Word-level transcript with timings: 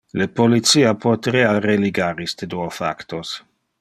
Le 0.19 0.25
policia 0.37 0.93
poterea 1.03 1.51
religar 1.67 2.25
iste 2.27 2.51
duo 2.55 2.67
factos. 2.79 3.37